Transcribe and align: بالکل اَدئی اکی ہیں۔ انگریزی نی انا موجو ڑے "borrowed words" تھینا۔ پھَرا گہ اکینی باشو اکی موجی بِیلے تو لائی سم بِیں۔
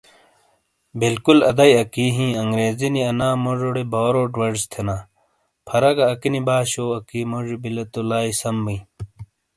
بالکل 1.01 1.37
اَدئی 1.51 1.73
اکی 1.81 2.07
ہیں۔ 2.15 2.31
انگریزی 2.43 2.89
نی 2.93 3.01
انا 3.09 3.29
موجو 3.43 3.69
ڑے 3.75 3.83
"borrowed 3.93 4.33
words" 4.39 4.61
تھینا۔ 4.71 4.95
پھَرا 5.67 5.91
گہ 5.97 6.05
اکینی 6.13 6.41
باشو 6.47 6.83
اکی 6.97 7.19
موجی 7.31 7.55
بِیلے 7.61 7.83
تو 7.93 7.99
لائی 8.09 8.31
سم 8.41 8.55
بِیں۔ 8.65 8.81